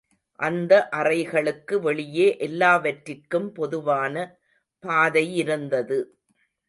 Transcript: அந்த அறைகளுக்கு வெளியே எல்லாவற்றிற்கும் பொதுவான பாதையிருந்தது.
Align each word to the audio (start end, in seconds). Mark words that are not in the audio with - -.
அந்த 0.39 0.73
அறைகளுக்கு 0.89 1.75
வெளியே 1.79 2.37
எல்லாவற்றிற்கும் 2.37 3.49
பொதுவான 3.53 4.15
பாதையிருந்தது. 4.83 5.99